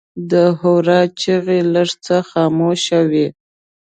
د 0.31 0.33
هورا 0.59 0.99
چیغې 1.19 1.59
لږ 1.73 1.89
څه 2.05 2.17
خاموشه 2.29 2.99
وې. 3.11 3.27